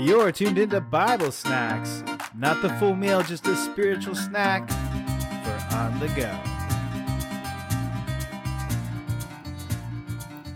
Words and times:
You're 0.00 0.32
tuned 0.32 0.56
into 0.56 0.80
Bible 0.80 1.30
Snacks. 1.30 2.02
Not 2.34 2.62
the 2.62 2.70
full 2.78 2.96
meal, 2.96 3.22
just 3.22 3.46
a 3.46 3.54
spiritual 3.54 4.14
snack 4.14 4.66
for 4.70 5.76
on 5.76 6.00
the 6.00 6.08
go. 6.16 6.30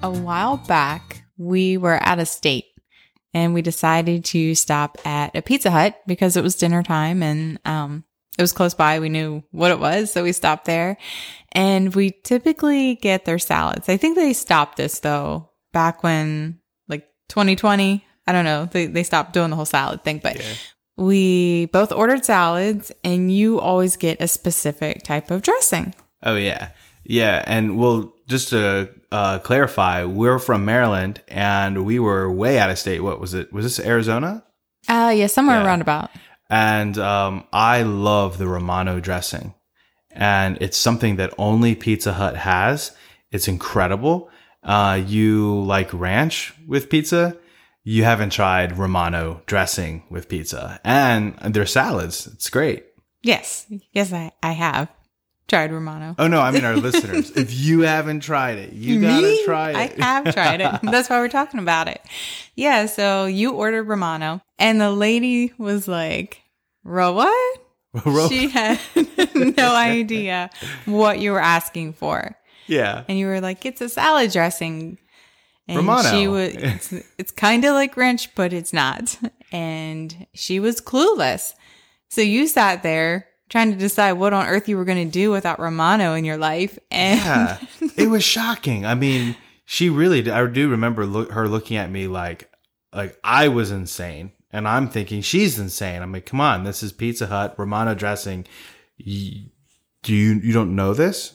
A 0.03 0.11
while 0.11 0.57
back, 0.57 1.25
we 1.37 1.77
were 1.77 2.03
out 2.03 2.21
of 2.21 2.27
state 2.27 2.65
and 3.35 3.53
we 3.53 3.61
decided 3.61 4.25
to 4.27 4.55
stop 4.55 4.97
at 5.05 5.37
a 5.37 5.43
Pizza 5.43 5.71
Hut 5.71 6.01
because 6.07 6.39
it 6.39 6.43
was 6.43 6.57
dinner 6.57 6.83
time 6.83 7.23
and 7.23 7.61
um, 7.67 8.03
it 8.39 8.43
was 8.43 8.53
close 8.53 8.73
by. 8.73 8.99
We 8.99 9.11
knew 9.11 9.45
what 9.51 9.71
it 9.71 9.79
was, 9.79 10.11
so 10.11 10.23
we 10.23 10.33
stopped 10.33 10.65
there. 10.65 10.97
And 11.53 11.95
we 11.95 12.13
typically 12.13 12.95
get 12.95 13.27
their 13.27 13.39
salads. 13.39 13.91
I 13.91 13.99
think 13.99 14.17
they 14.17 14.33
stopped 14.33 14.79
this 14.79 15.01
though 15.01 15.51
back 15.75 16.03
when 16.03 16.61
like 16.89 17.07
2020. 17.29 18.07
I 18.27 18.33
don't 18.33 18.45
know. 18.45 18.67
They 18.71 18.87
they 18.87 19.03
stopped 19.03 19.33
doing 19.33 19.51
the 19.51 19.57
whole 19.57 19.65
salad 19.67 20.03
thing, 20.05 20.21
but 20.23 20.37
Yeah. 20.39 20.53
we 20.97 21.67
both 21.67 21.93
ordered 21.93 22.25
salads 22.25 22.93
and 23.03 23.33
you 23.33 23.61
always 23.61 23.97
get 23.97 24.21
a 24.21 24.29
specific 24.29 25.03
type 25.03 25.31
of 25.31 25.43
dressing. 25.43 25.95
Oh 26.23 26.37
yeah, 26.37 26.71
yeah, 27.05 27.43
and 27.47 27.79
well, 27.79 28.13
just 28.27 28.49
to 28.51 28.89
uh, 29.13 29.39
clarify, 29.41 30.05
we're 30.05 30.39
from 30.39 30.65
Maryland, 30.65 31.21
and 31.29 31.85
we 31.85 31.99
were 31.99 32.33
way 32.33 32.59
out 32.59 32.71
of 32.71 32.79
state. 32.79 33.01
What 33.01 33.21
was 33.21 33.35
it? 33.35 33.53
Was 33.53 33.65
this 33.65 33.85
Arizona? 33.85 34.45
Uh 34.89 35.13
yeah, 35.15 35.27
somewhere 35.27 35.61
Yeah. 35.61 35.67
around 35.67 35.81
about. 35.83 36.11
And 36.51 36.97
um, 36.99 37.45
I 37.53 37.83
love 37.83 38.39
the 38.39 38.47
Romano 38.47 39.01
dressing, 39.01 39.55
and 40.13 40.57
it's 40.61 40.77
something 40.79 41.17
that 41.17 41.33
only 41.39 41.75
Pizza 41.75 42.13
Hut 42.13 42.37
has. 42.37 42.93
It's 43.31 43.49
incredible. 43.49 44.31
Uh, 44.63 45.01
you 45.07 45.61
like 45.65 45.93
ranch 45.93 46.55
with 46.67 46.89
pizza? 46.89 47.37
You 47.87 48.05
haven't 48.05 48.31
tried 48.31 48.79
Romano 48.79 49.43
dressing 49.47 50.05
with 50.09 50.29
pizza, 50.29 50.81
and 50.85 51.37
their 51.39 51.67
salads. 51.67 52.27
It's 52.27 52.49
great. 52.49 52.87
Yes. 53.23 53.67
Yes, 53.93 54.13
I, 54.13 54.33
I 54.43 54.53
have 54.53 54.89
tried 55.49 55.71
Romano. 55.71 56.15
Oh 56.19 56.27
no, 56.27 56.41
I 56.41 56.51
mean 56.51 56.65
our 56.65 56.77
listeners. 56.77 57.31
If 57.37 57.53
you 57.53 57.81
haven't 57.83 58.21
tried 58.21 58.57
it, 58.59 58.73
you 58.73 59.01
gotta 59.03 59.43
try 59.45 59.71
it. 59.71 60.01
I 60.01 60.05
have 60.05 60.35
tried 60.35 60.61
it. 60.63 60.81
That's 60.91 61.11
why 61.11 61.19
we're 61.21 61.29
talking 61.29 61.61
about 61.61 61.89
it. 61.89 62.01
Yeah, 62.55 62.87
so 62.87 63.27
you 63.27 63.53
ordered 63.53 63.85
Romano, 63.85 64.41
and 64.59 64.81
the 64.81 64.91
lady 64.91 65.53
was 65.59 65.87
like, 65.87 66.41
Ro, 66.85 67.13
what? 67.13 67.61
She 68.29 68.49
had 68.49 68.81
no 69.57 69.75
idea 69.75 70.51
what 70.87 71.21
you 71.21 71.31
were 71.33 71.41
asking 71.41 71.93
for. 71.93 72.35
yeah. 72.67 73.05
And 73.09 73.19
you 73.19 73.27
were 73.27 73.41
like, 73.41 73.65
it's 73.65 73.81
a 73.81 73.89
salad 73.89 74.33
dressing. 74.33 74.99
And 75.67 75.79
Romano. 75.79 76.11
she 76.11 76.29
was, 76.29 76.55
it's, 76.57 76.93
it's 77.19 77.31
kind 77.33 77.65
of 77.65 77.73
like 77.75 77.97
ranch, 77.97 78.35
but 78.35 78.53
it's 78.53 78.73
not. 78.73 79.19
And 79.53 80.27
she 80.35 80.61
was 80.61 80.81
clueless. 80.81 81.55
So 82.09 82.21
you 82.21 82.47
sat 82.47 82.83
there 82.83 83.27
trying 83.49 83.71
to 83.73 83.77
decide 83.79 84.13
what 84.13 84.33
on 84.33 84.47
earth 84.47 84.69
you 84.69 84.77
were 84.77 84.85
going 84.85 85.07
to 85.07 85.11
do 85.11 85.31
without 85.31 85.59
Romano 85.61 86.15
in 86.15 86.25
your 86.25 86.37
life. 86.37 86.79
And 86.91 87.19
Yeah, 87.21 87.59
it 87.97 88.09
was 88.09 88.25
shocking. 88.25 88.85
I 88.85 88.95
mean, 88.95 89.37
she 89.65 89.89
really. 89.91 90.23
Did, 90.23 90.33
I 90.33 90.47
do 90.47 90.69
remember 90.69 91.07
look, 91.07 91.31
her 91.33 91.49
looking 91.49 91.77
at 91.77 91.91
me 91.91 92.07
like, 92.09 92.51
like 92.93 93.19
I 93.25 93.49
was 93.49 93.71
insane, 93.71 94.33
and 94.53 94.69
I'm 94.69 94.89
thinking 94.89 95.23
she's 95.23 95.59
insane. 95.59 96.03
I'm 96.03 96.13
like, 96.13 96.27
come 96.27 96.41
on, 96.41 96.65
this 96.65 96.83
is 96.83 96.93
Pizza 96.93 97.27
Hut 97.27 97.55
Romano 97.59 97.95
dressing. 97.95 98.47
Y- 99.05 99.47
Do 100.03 100.15
you 100.15 100.35
you 100.43 100.53
don't 100.53 100.77
know 100.77 100.95
this? 100.95 101.35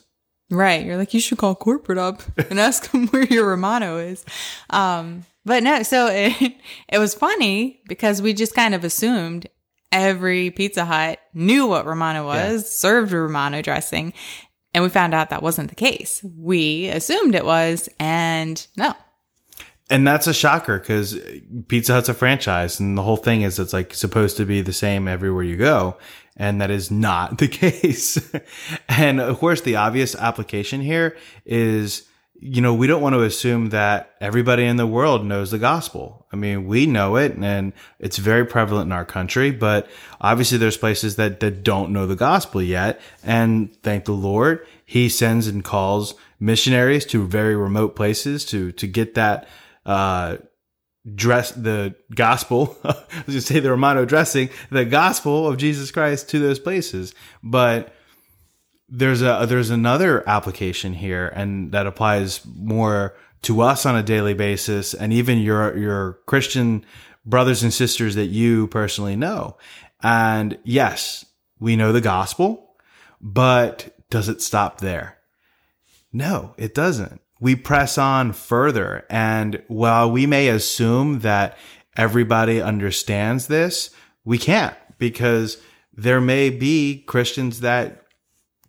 Right. 0.52 0.86
You're 0.86 0.97
like, 0.97 1.14
you 1.14 1.19
should 1.19 1.38
call 1.38 1.55
corporate 1.55 1.97
up 1.97 2.22
and 2.50 2.59
ask 2.59 2.92
them 2.92 3.08
where 3.08 3.25
your 3.25 3.47
Romano 3.47 3.97
is. 3.97 4.25
Um, 4.70 5.26
but 5.45 5.64
no, 5.64 5.83
so 5.83 6.08
it, 6.11 6.55
it 6.87 6.98
was 6.98 7.14
funny 7.14 7.82
because 7.87 8.21
we 8.21 8.33
just 8.33 8.55
kind 8.55 8.73
of 8.73 8.83
assumed 8.83 9.48
every 9.92 10.52
Pizza 10.52 10.86
Hut 10.86 11.20
knew 11.33 11.67
what 11.67 11.86
Romano 11.86 12.26
was, 12.26 12.71
served 12.71 13.11
Romano 13.11 13.61
dressing. 13.61 14.14
And 14.73 14.83
we 14.83 14.89
found 14.89 15.15
out 15.15 15.32
that 15.32 15.42
wasn't 15.42 15.70
the 15.70 15.76
case. 15.76 16.23
We 16.37 16.89
assumed 16.89 17.33
it 17.33 17.43
was, 17.45 17.89
and 17.99 18.66
no. 18.77 18.93
And 19.89 20.05
that's 20.05 20.27
a 20.27 20.33
shocker 20.33 20.77
because 20.77 21.20
Pizza 21.67 21.94
Hut's 21.94 22.10
a 22.10 22.14
franchise, 22.14 22.80
and 22.80 22.95
the 22.95 23.02
whole 23.02 23.17
thing 23.17 23.42
is 23.42 23.58
it's 23.58 23.73
like 23.73 23.94
supposed 23.94 24.38
to 24.38 24.45
be 24.45 24.61
the 24.61 24.73
same 24.73 25.08
everywhere 25.08 25.44
you 25.44 25.58
go, 25.58 25.98
and 26.38 26.61
that 26.61 26.70
is 26.70 26.92
not 26.92 27.38
the 27.39 27.48
case. 27.48 28.20
and 28.88 29.20
of 29.20 29.39
course, 29.39 29.61
the 29.61 29.78
obvious 29.78 30.14
application 30.14 30.82
here 30.82 31.17
is, 31.44 32.08
you 32.39 32.61
know, 32.61 32.73
we 32.76 32.86
don't 32.86 33.02
want 33.02 33.16
to 33.16 33.23
assume 33.23 33.70
that 33.70 34.14
everybody 34.22 34.64
in 34.64 34.76
the 34.76 34.86
world 34.86 35.26
knows 35.26 35.49
the 35.49 35.58
gospel. 35.58 36.28
I 36.32 36.36
mean, 36.36 36.67
we 36.67 36.86
know 36.86 37.16
it, 37.16 37.36
and 37.36 37.73
it's 37.98 38.20
very 38.20 38.45
prevalent 38.45 38.86
in 38.86 38.92
our 38.92 39.05
country, 39.05 39.49
but 39.49 39.89
obviously, 40.22 40.60
there's 40.60 40.78
places 40.78 41.16
that 41.16 41.39
that 41.39 41.64
don't 41.64 41.92
know 41.92 42.05
the 42.05 42.16
gospel 42.16 42.61
yet, 42.61 43.02
and 43.23 43.76
thank 43.82 44.05
the 44.05 44.11
Lord, 44.11 44.67
He 44.86 45.10
sends 45.10 45.48
and 45.48 45.64
calls 45.64 46.14
missionaries 46.39 47.05
to 47.08 47.26
very 47.26 47.55
remote 47.55 47.95
places 47.95 48.45
to 48.45 48.72
to 48.73 48.86
get 48.86 49.16
that 49.16 49.48
uh, 49.86 50.38
dress 51.16 51.52
the 51.52 51.95
gospel. 52.14 52.78
Going 52.84 52.95
to 53.28 53.42
say 53.42 53.60
the 53.60 53.72
Romano 53.72 54.06
dressing 54.06 54.50
the 54.70 54.86
gospel 54.86 55.48
of 55.48 55.58
Jesus 55.58 55.92
Christ 55.92 56.30
to 56.30 56.40
those 56.40 56.60
places, 56.60 57.14
but 57.44 57.94
there's 58.88 59.22
a 59.22 59.45
there's 59.48 59.70
another 59.70 60.28
application 60.28 60.94
here, 60.94 61.28
and 61.36 61.72
that 61.72 61.88
applies 61.88 62.42
more 62.45 63.16
to 63.44 63.62
us 63.62 63.86
on 63.86 63.95
a 63.95 64.04
daily 64.04 64.34
basis, 64.34 64.94
and 64.94 65.14
even 65.14 65.40
your 65.40 65.78
your 65.78 66.20
Christian 66.26 66.86
brothers 67.26 67.64
and 67.64 67.73
sisters 67.73 68.16
that 68.16 68.26
you 68.26 68.67
personally 68.67 69.16
know. 69.16 69.58
And 70.02 70.58
yes, 70.64 71.26
we 71.60 71.76
know 71.76 71.92
the 71.92 72.02
gospel, 72.02 72.76
but 73.22 73.96
does 74.10 74.30
it 74.30 74.42
stop 74.42 74.80
there? 74.80 75.17
No, 76.11 76.56
it 76.58 76.73
doesn't. 76.73 77.22
We 77.39 77.55
press 77.55 77.98
on 77.98 78.33
further. 78.33 79.05
And 79.10 79.61
while 79.67 80.11
we 80.11 80.26
may 80.26 80.50
assume 80.50 81.20
that 81.20 81.58
everybody 81.95 82.61
understands 82.61 83.48
this, 83.48 83.92
we 84.26 84.38
can't 84.38 84.76
because 84.98 85.58
there 85.94 86.22
may 86.22 86.49
be 86.49 87.04
Christians 87.08 87.61
that 87.61 88.05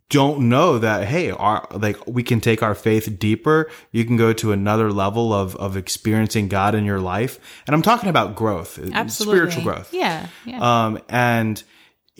don't 0.09 0.48
know 0.48 0.76
that 0.76 1.06
hey 1.06 1.30
our 1.30 1.64
like 1.70 1.97
we 2.04 2.25
can 2.25 2.41
take 2.41 2.64
our 2.64 2.75
faith 2.75 3.16
deeper 3.20 3.70
you 3.92 4.04
can 4.04 4.16
go 4.16 4.32
to 4.32 4.50
another 4.50 4.91
level 4.91 5.32
of 5.32 5.54
of 5.54 5.76
experiencing 5.76 6.48
god 6.48 6.75
in 6.75 6.84
your 6.84 6.98
life 6.98 7.38
and 7.69 7.75
i'm 7.76 7.80
talking 7.82 8.09
about 8.09 8.34
growth 8.34 8.76
Absolutely. 8.92 9.38
spiritual 9.38 9.62
growth 9.62 9.94
Yeah. 9.94 10.26
Yeah. 10.44 10.86
um, 10.86 10.98
and 11.09 11.62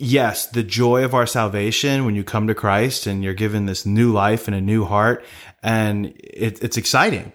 yes, 0.01 0.47
the 0.47 0.63
joy 0.63 1.03
of 1.03 1.13
our 1.13 1.27
salvation 1.27 2.05
when 2.05 2.15
you 2.15 2.23
come 2.23 2.47
to 2.47 2.55
Christ 2.55 3.07
and 3.07 3.23
you're 3.23 3.33
given 3.33 3.65
this 3.67 3.85
new 3.85 4.11
life 4.11 4.47
and 4.47 4.55
a 4.55 4.61
new 4.61 4.83
heart, 4.83 5.23
and 5.63 6.07
it, 6.17 6.61
it's 6.63 6.77
exciting. 6.77 7.31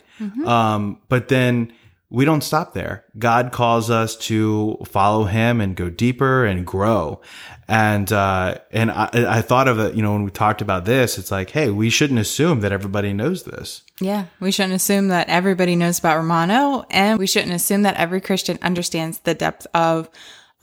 Um, 0.47 0.99
but 1.09 1.29
then 1.29 1.73
we 2.09 2.25
don't 2.25 2.43
stop 2.43 2.73
there. 2.73 3.05
God 3.19 3.53
calls 3.53 3.91
us 3.91 4.17
to 4.17 4.79
follow 4.87 5.25
Him 5.25 5.61
and 5.61 5.77
go 5.77 5.91
deeper 5.91 6.47
and 6.47 6.67
grow. 6.67 7.21
And 7.69 8.11
uh, 8.13 8.59
and 8.71 8.91
I, 8.91 9.11
I 9.13 9.43
thought 9.43 9.69
of 9.69 9.79
it, 9.79 9.95
you 9.95 10.03
know, 10.03 10.13
when 10.13 10.25
we 10.25 10.31
talked 10.31 10.63
about 10.63 10.85
this, 10.85 11.19
it's 11.19 11.31
like, 11.31 11.51
hey, 11.51 11.71
we 11.71 11.91
shouldn't 11.91 12.21
assume 12.21 12.61
that 12.61 12.73
everybody 12.73 13.13
knows 13.13 13.43
this. 13.43 13.83
Yeah, 14.01 14.27
we 14.41 14.53
shouldn't 14.53 14.75
assume 14.75 15.09
that 15.09 15.29
everybody 15.29 15.77
knows 15.77 15.99
about 15.99 16.17
Romano, 16.17 16.87
and 16.91 17.19
we 17.19 17.27
shouldn't 17.27 17.53
assume 17.53 17.83
that 17.83 17.97
every 17.97 18.21
Christian 18.21 18.59
understands 18.63 19.19
the 19.21 19.35
depth 19.35 19.67
of 19.75 20.09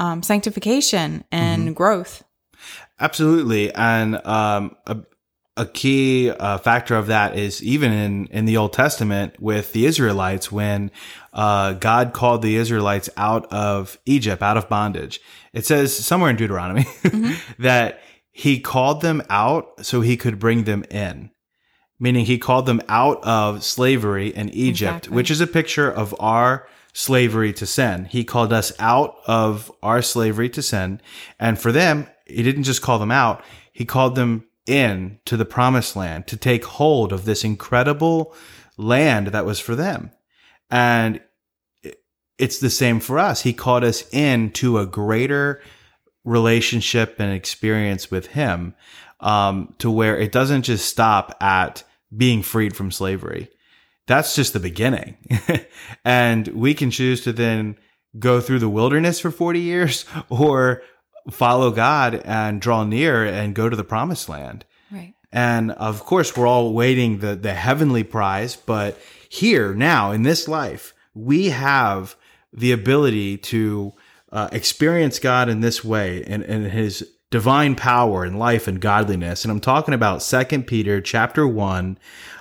um, 0.03 0.21
sanctification 0.21 1.23
and 1.31 1.75
growth. 1.75 2.23
Absolutely, 2.99 3.73
and 3.73 4.25
um, 4.25 4.75
a, 4.85 4.97
a 5.57 5.65
key 5.65 6.29
uh, 6.29 6.57
factor 6.57 6.95
of 6.95 7.07
that 7.07 7.37
is 7.37 7.63
even 7.63 7.91
in 7.91 8.27
in 8.27 8.45
the 8.45 8.57
Old 8.57 8.73
Testament 8.73 9.39
with 9.39 9.73
the 9.73 9.85
Israelites 9.85 10.51
when 10.51 10.91
uh, 11.33 11.73
God 11.73 12.13
called 12.13 12.41
the 12.41 12.55
Israelites 12.57 13.09
out 13.17 13.45
of 13.51 13.97
Egypt, 14.05 14.41
out 14.41 14.57
of 14.57 14.67
bondage. 14.69 15.19
It 15.53 15.65
says 15.65 15.95
somewhere 15.95 16.29
in 16.29 16.35
Deuteronomy 16.35 16.85
that 17.59 18.01
He 18.31 18.59
called 18.59 19.01
them 19.01 19.21
out 19.29 19.85
so 19.85 20.01
He 20.01 20.17
could 20.17 20.37
bring 20.37 20.63
them 20.65 20.83
in. 20.91 21.29
Meaning, 21.99 22.25
he 22.25 22.37
called 22.37 22.65
them 22.65 22.81
out 22.89 23.23
of 23.23 23.63
slavery 23.63 24.27
in 24.27 24.49
Egypt, 24.49 24.97
Exactly. 25.05 25.15
which 25.15 25.31
is 25.31 25.39
a 25.39 25.47
picture 25.47 25.89
of 25.89 26.13
our 26.19 26.67
slavery 26.93 27.51
to 27.53 27.65
sin. 27.65 28.05
He 28.05 28.23
called 28.23 28.53
us 28.53 28.71
out 28.79 29.17
of 29.25 29.71
our 29.81 30.01
slavery 30.01 30.49
to 30.49 30.61
sin. 30.61 31.01
And 31.39 31.59
for 31.59 31.71
them, 31.71 32.07
he 32.25 32.43
didn't 32.43 32.63
just 32.63 32.81
call 32.81 32.99
them 32.99 33.11
out, 33.11 33.43
he 33.71 33.85
called 33.85 34.15
them 34.15 34.45
in 34.65 35.19
to 35.25 35.35
the 35.35 35.45
promised 35.45 35.95
land 35.95 36.27
to 36.27 36.37
take 36.37 36.63
hold 36.63 37.11
of 37.11 37.25
this 37.25 37.43
incredible 37.43 38.33
land 38.77 39.27
that 39.27 39.45
was 39.45 39.59
for 39.59 39.75
them. 39.75 40.11
And 40.69 41.19
it's 42.37 42.59
the 42.59 42.69
same 42.69 42.99
for 42.99 43.19
us. 43.19 43.41
He 43.41 43.53
called 43.53 43.83
us 43.83 44.03
in 44.11 44.51
to 44.51 44.79
a 44.79 44.85
greater 44.85 45.61
relationship 46.23 47.19
and 47.19 47.33
experience 47.33 48.09
with 48.09 48.27
him 48.27 48.75
um, 49.19 49.75
to 49.79 49.91
where 49.91 50.17
it 50.17 50.31
doesn't 50.31 50.63
just 50.63 50.87
stop 50.87 51.35
at 51.41 51.83
being 52.15 52.41
freed 52.41 52.75
from 52.75 52.91
slavery. 52.91 53.49
That's 54.07 54.35
just 54.35 54.53
the 54.53 54.59
beginning. 54.59 55.17
and 56.05 56.47
we 56.49 56.73
can 56.73 56.91
choose 56.91 57.21
to 57.21 57.33
then 57.33 57.77
go 58.19 58.41
through 58.41 58.59
the 58.59 58.69
wilderness 58.69 59.19
for 59.19 59.31
40 59.31 59.59
years 59.59 60.05
or 60.29 60.83
follow 61.31 61.71
God 61.71 62.21
and 62.25 62.61
draw 62.61 62.83
near 62.83 63.25
and 63.25 63.55
go 63.55 63.69
to 63.69 63.75
the 63.75 63.83
promised 63.83 64.27
land. 64.27 64.65
Right. 64.91 65.13
And 65.31 65.71
of 65.71 66.03
course, 66.03 66.35
we're 66.35 66.47
all 66.47 66.73
waiting 66.73 67.19
the, 67.19 67.35
the 67.35 67.53
heavenly 67.53 68.03
prize, 68.03 68.55
but 68.55 68.99
here 69.29 69.73
now 69.73 70.11
in 70.11 70.23
this 70.23 70.47
life, 70.47 70.93
we 71.13 71.49
have 71.49 72.15
the 72.51 72.71
ability 72.71 73.37
to 73.37 73.93
uh, 74.31 74.49
experience 74.51 75.19
God 75.19 75.49
in 75.49 75.61
this 75.61 75.83
way 75.83 76.23
and, 76.25 76.43
and 76.43 76.67
his 76.67 77.07
divine 77.33 77.73
power 77.73 78.23
and 78.23 78.37
life 78.37 78.67
and 78.67 78.79
godliness. 78.79 79.43
And 79.43 79.51
I'm 79.51 79.59
talking 79.59 79.95
about 79.95 80.21
Second 80.21 80.67
Peter 80.67 81.01
chapter 81.01 81.47
1, 81.47 81.97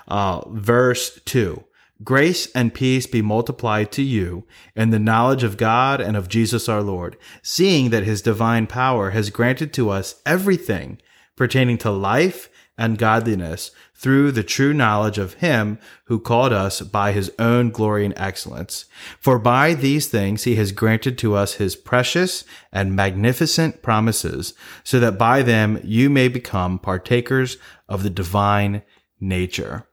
uh, 0.06 0.46
verse 0.50 1.18
2. 1.24 1.64
Grace 2.04 2.52
and 2.52 2.74
peace 2.74 3.06
be 3.06 3.22
multiplied 3.22 3.90
to 3.92 4.02
you 4.02 4.44
in 4.76 4.90
the 4.90 4.98
knowledge 4.98 5.44
of 5.44 5.56
God 5.56 6.02
and 6.02 6.14
of 6.14 6.28
Jesus 6.28 6.68
our 6.68 6.82
Lord, 6.82 7.16
seeing 7.40 7.88
that 7.88 8.04
his 8.04 8.20
divine 8.20 8.66
power 8.66 9.12
has 9.12 9.30
granted 9.30 9.72
to 9.72 9.88
us 9.88 10.20
everything 10.26 11.00
pertaining 11.36 11.78
to 11.78 11.90
life 11.90 12.50
and 12.76 12.98
godliness 12.98 13.70
through 14.02 14.32
the 14.32 14.43
true 14.43 14.75
knowledge 14.75 15.16
of 15.16 15.34
him 15.34 15.78
who 16.06 16.19
called 16.19 16.52
us 16.52 16.81
by 16.81 17.12
his 17.12 17.31
own 17.38 17.70
glory 17.70 18.04
and 18.04 18.12
excellence. 18.16 18.87
For 19.20 19.38
by 19.38 19.75
these 19.75 20.08
things 20.08 20.43
he 20.43 20.56
has 20.56 20.72
granted 20.72 21.16
to 21.19 21.37
us 21.37 21.54
his 21.54 21.76
precious 21.76 22.44
and 22.72 22.96
magnificent 22.96 23.81
promises, 23.81 24.54
so 24.82 24.99
that 24.99 25.19
by 25.19 25.43
them 25.43 25.81
you 25.84 26.10
may 26.10 26.26
become 26.26 26.81
partakers 26.81 27.58
of 27.88 28.02
the 28.02 28.10
divine 28.10 28.82
nature. 29.20 29.87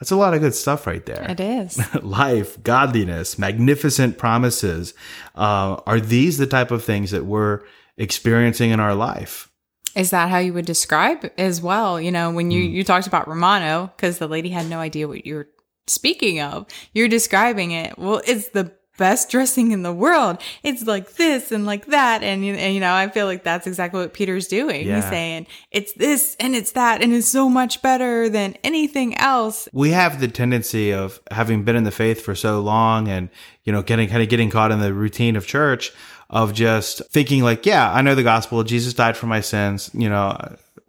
That's 0.00 0.10
a 0.10 0.16
lot 0.16 0.32
of 0.32 0.40
good 0.40 0.54
stuff 0.54 0.86
right 0.86 1.04
there. 1.04 1.26
It 1.28 1.40
is. 1.40 1.78
Life, 2.02 2.62
godliness, 2.62 3.38
magnificent 3.38 4.16
promises. 4.16 4.94
Uh, 5.34 5.78
are 5.84 6.00
these 6.00 6.38
the 6.38 6.46
type 6.46 6.70
of 6.70 6.82
things 6.82 7.10
that 7.10 7.26
we're 7.26 7.60
experiencing 7.98 8.70
in 8.70 8.80
our 8.80 8.94
life? 8.94 9.49
Is 9.96 10.10
that 10.10 10.30
how 10.30 10.38
you 10.38 10.52
would 10.52 10.66
describe 10.66 11.30
as 11.38 11.60
well? 11.60 12.00
You 12.00 12.10
know, 12.10 12.30
when 12.30 12.50
you, 12.50 12.62
mm. 12.62 12.72
you 12.72 12.84
talked 12.84 13.06
about 13.06 13.28
Romano, 13.28 13.92
because 13.96 14.18
the 14.18 14.28
lady 14.28 14.50
had 14.50 14.68
no 14.68 14.78
idea 14.78 15.08
what 15.08 15.26
you 15.26 15.34
were 15.34 15.48
speaking 15.86 16.40
of, 16.40 16.66
you're 16.94 17.08
describing 17.08 17.72
it. 17.72 17.98
Well, 17.98 18.22
it's 18.26 18.48
the 18.48 18.72
best 18.98 19.30
dressing 19.30 19.72
in 19.72 19.82
the 19.82 19.92
world. 19.94 20.36
It's 20.62 20.86
like 20.86 21.14
this 21.14 21.50
and 21.52 21.64
like 21.64 21.86
that. 21.86 22.22
And, 22.22 22.44
you- 22.44 22.54
and 22.54 22.74
you 22.74 22.80
know, 22.80 22.92
I 22.92 23.08
feel 23.08 23.24
like 23.24 23.42
that's 23.42 23.66
exactly 23.66 23.98
what 24.00 24.12
Peter's 24.12 24.46
doing. 24.46 24.86
Yeah. 24.86 24.96
He's 24.96 25.08
saying 25.08 25.46
it's 25.70 25.94
this 25.94 26.36
and 26.38 26.54
it's 26.54 26.72
that 26.72 27.02
and 27.02 27.12
it's 27.14 27.26
so 27.26 27.48
much 27.48 27.80
better 27.80 28.28
than 28.28 28.56
anything 28.62 29.16
else. 29.16 29.68
we 29.72 29.90
have 29.92 30.20
the 30.20 30.28
tendency 30.28 30.92
of 30.92 31.18
having 31.30 31.64
been 31.64 31.76
in 31.76 31.84
the 31.84 31.90
faith 31.90 32.20
for 32.20 32.34
so 32.34 32.60
long 32.60 33.08
and 33.08 33.30
you 33.64 33.72
know 33.72 33.82
getting 33.82 34.06
kind 34.08 34.22
of 34.22 34.28
getting 34.28 34.50
caught 34.50 34.70
in 34.70 34.80
the 34.80 34.92
routine 34.92 35.34
of 35.34 35.46
church 35.46 35.92
of 36.30 36.54
just 36.54 37.02
thinking 37.10 37.42
like 37.42 37.66
yeah 37.66 37.92
i 37.92 38.00
know 38.02 38.14
the 38.14 38.22
gospel. 38.22 38.62
Jesus 38.64 38.94
died 38.94 39.16
for 39.16 39.26
my 39.26 39.40
sins. 39.40 39.90
You 39.92 40.08
know 40.08 40.36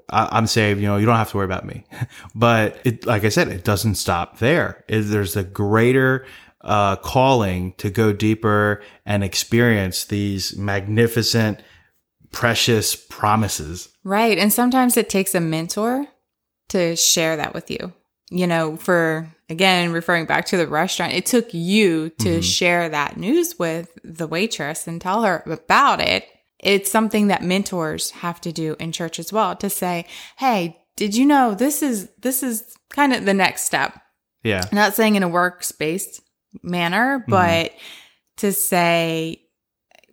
I, 0.10 0.30
i'm 0.38 0.48
saved. 0.48 0.80
You 0.80 0.88
know 0.88 0.98
you 0.98 1.06
don't 1.06 1.18
have 1.18 1.32
to 1.32 1.38
worry 1.38 1.46
about 1.46 1.66
me. 1.66 1.84
But 2.36 2.78
it 2.86 3.06
like 3.06 3.24
i 3.26 3.30
said 3.30 3.48
it 3.50 3.64
doesn't 3.64 3.96
stop 3.96 4.40
there. 4.40 4.84
It- 4.88 5.02
there's 5.12 5.36
a 5.36 5.44
greater 5.44 6.26
uh, 6.64 6.96
calling 6.98 7.74
to 7.78 7.90
go 7.90 8.14
deeper 8.14 8.84
and 9.06 9.24
experience 9.24 10.06
these 10.06 10.56
magnificent 10.56 11.60
precious 12.32 12.96
promises. 12.96 13.90
Right. 14.04 14.38
And 14.38 14.54
sometimes 14.54 14.96
it 14.96 15.10
takes 15.10 15.34
a 15.34 15.40
mentor 15.40 16.06
to 16.70 16.96
share 16.96 17.36
that 17.38 17.54
with 17.56 17.72
you. 17.72 17.94
You 18.32 18.48
know, 18.48 18.78
for 18.78 19.28
again, 19.50 19.92
referring 19.92 20.26
back 20.26 20.46
to 20.48 20.58
the 20.58 20.68
restaurant, 20.68 21.14
it 21.14 21.26
took 21.26 21.54
you 21.54 22.10
to 22.10 22.30
mm-hmm. 22.30 22.42
share 22.42 22.90
that 22.90 23.18
news 23.18 23.60
with 23.60 23.90
the 24.04 24.28
waitress 24.28 24.88
and 24.88 25.00
tell 25.00 25.24
her 25.24 25.44
about 25.46 26.02
it. 26.02 26.26
It's 26.58 26.90
something 26.90 27.28
that 27.28 27.44
mentors 27.44 28.12
have 28.12 28.40
to 28.42 28.52
do 28.52 28.76
in 28.80 28.92
church 28.92 29.20
as 29.20 29.34
well 29.34 29.56
to 29.58 29.70
say, 29.70 30.06
Hey, 30.38 30.78
did 30.96 31.16
you 31.16 31.26
know 31.26 31.54
this 31.54 31.84
is, 31.84 32.10
this 32.22 32.42
is 32.42 32.76
kind 32.90 33.14
of 33.14 33.26
the 33.26 33.34
next 33.34 33.64
step? 33.64 34.00
yeah 34.44 34.64
I'm 34.72 34.76
not 34.76 34.96
saying 34.96 35.16
in 35.16 35.24
a 35.24 35.30
works-based 35.30 36.22
manner, 36.64 37.20
mm-hmm. 37.20 37.32
but 37.32 37.74
to 38.38 38.52
say 38.52 39.42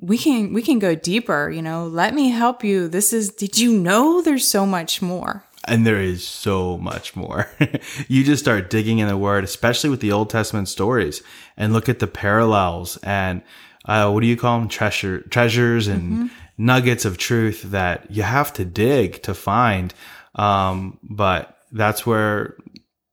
we 0.00 0.18
can 0.18 0.52
we 0.52 0.62
can 0.62 0.78
go 0.78 0.94
deeper, 0.94 1.50
you 1.50 1.62
know, 1.62 1.86
let 1.86 2.14
me 2.14 2.30
help 2.30 2.62
you. 2.62 2.88
This 2.88 3.12
is 3.12 3.30
did 3.30 3.58
you 3.58 3.76
know 3.78 4.22
there's 4.22 4.46
so 4.46 4.64
much 4.64 5.02
more? 5.02 5.44
And 5.68 5.86
there 5.86 6.00
is 6.00 6.26
so 6.26 6.78
much 6.78 7.14
more. 7.14 7.50
you 8.08 8.24
just 8.24 8.42
start 8.42 8.70
digging 8.70 8.98
in 8.98 9.08
the 9.08 9.16
word, 9.16 9.44
especially 9.44 9.90
with 9.90 10.00
the 10.00 10.12
Old 10.12 10.30
Testament 10.30 10.68
stories, 10.68 11.22
and 11.56 11.72
look 11.72 11.88
at 11.88 11.98
the 11.98 12.06
parallels 12.06 12.96
and 13.02 13.42
uh, 13.84 14.10
what 14.10 14.20
do 14.20 14.26
you 14.26 14.36
call 14.36 14.60
them? 14.60 14.68
Treasure, 14.68 15.22
treasures 15.22 15.88
and 15.88 16.30
nuggets 16.58 17.04
of 17.04 17.16
truth 17.16 17.62
that 17.62 18.10
you 18.10 18.22
have 18.22 18.52
to 18.52 18.64
dig 18.64 19.22
to 19.22 19.32
find. 19.32 19.94
Um, 20.34 20.98
but 21.02 21.56
that's 21.72 22.04
where 22.04 22.56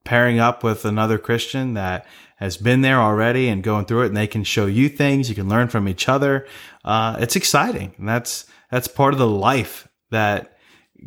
pairing 0.04 0.40
up 0.40 0.64
with 0.64 0.84
another 0.86 1.18
Christian 1.18 1.76
that 1.76 2.06
has 2.38 2.58
been 2.58 2.82
there 2.82 3.00
already 3.00 3.48
and 3.48 3.64
going 3.64 3.86
through 3.86 4.04
it, 4.04 4.08
and 4.08 4.18
they 4.18 4.28
can 4.28 4.44
show 4.44 4.66
you 4.66 4.90
things. 4.90 5.30
You 5.30 5.36
can 5.36 5.48
learn 5.48 5.70
from 5.70 5.88
each 5.88 6.10
other. 6.10 6.46
Uh, 6.84 7.16
it's 7.20 7.38
exciting, 7.38 7.94
and 7.98 8.08
that's 8.08 8.46
that's 8.70 8.88
part 8.88 9.14
of 9.14 9.20
the 9.20 9.28
life 9.28 9.88
that 10.12 10.55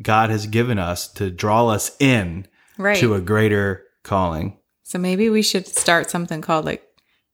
God 0.02 0.30
has 0.30 0.46
given 0.46 0.78
us 0.78 1.08
to 1.14 1.30
draw 1.30 1.68
us 1.68 1.96
in 2.00 2.46
Right. 2.76 2.96
to 2.98 3.14
a 3.14 3.20
greater 3.20 3.84
calling. 4.04 4.56
so 4.84 4.98
maybe 4.98 5.28
we 5.30 5.42
should 5.42 5.66
start 5.66 6.10
something 6.10 6.40
called 6.40 6.64
like 6.64 6.82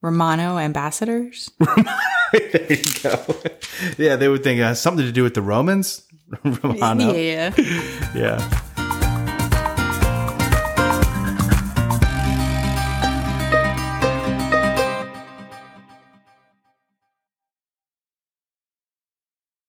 Romano 0.02 0.58
ambassadors. 0.58 1.50
there 2.32 2.66
you 2.72 2.82
go. 3.02 3.36
yeah, 3.98 4.16
they 4.16 4.28
would 4.28 4.42
think 4.42 4.58
it 4.58 4.62
has 4.64 4.80
something 4.80 5.04
to 5.06 5.12
do 5.12 5.22
with 5.22 5.34
the 5.34 5.42
Romans. 5.42 6.02
Romano. 6.44 7.12
Yeah. 7.14 7.52
yeah. 8.14 8.60